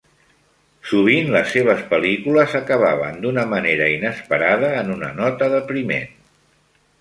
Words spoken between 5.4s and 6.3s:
depriment.